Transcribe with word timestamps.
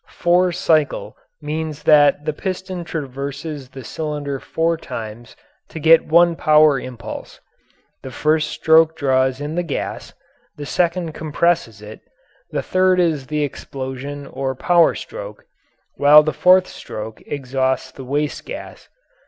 "Four 0.09 0.51
cycle" 0.51 1.15
means 1.43 1.83
that 1.83 2.25
the 2.25 2.33
piston 2.33 2.83
traverses 2.83 3.69
the 3.69 3.83
cylinder 3.83 4.39
four 4.39 4.75
times 4.75 5.35
to 5.69 5.79
get 5.79 6.07
one 6.07 6.35
power 6.35 6.79
impulse. 6.79 7.39
The 8.01 8.09
first 8.09 8.49
stroke 8.49 8.95
draws 8.97 9.39
in 9.39 9.53
the 9.53 9.61
gas, 9.61 10.15
the 10.57 10.65
second 10.65 11.11
compresses 11.13 11.83
it, 11.83 11.99
the 12.49 12.63
third 12.63 12.99
is 12.99 13.27
the 13.27 13.43
explosion 13.43 14.25
or 14.25 14.55
power 14.55 14.95
stroke, 14.95 15.45
while 15.97 16.23
the 16.23 16.33
fourth 16.33 16.65
stroke 16.67 17.21
exhausts 17.27 17.91
the 17.91 18.03
waste 18.03 18.43
gas. 18.43 18.89